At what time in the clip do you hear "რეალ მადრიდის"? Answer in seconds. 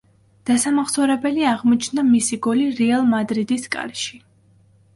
2.81-3.71